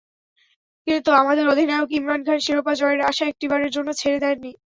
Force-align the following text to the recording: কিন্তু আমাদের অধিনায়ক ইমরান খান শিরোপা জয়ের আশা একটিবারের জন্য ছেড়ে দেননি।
কিন্তু 0.87 1.09
আমাদের 1.21 1.45
অধিনায়ক 1.47 1.89
ইমরান 1.91 2.21
খান 2.23 2.39
শিরোপা 2.45 2.73
জয়ের 2.79 3.01
আশা 3.09 3.23
একটিবারের 3.27 3.71
জন্য 3.75 3.89
ছেড়ে 3.93 4.19
দেননি। 4.23 4.51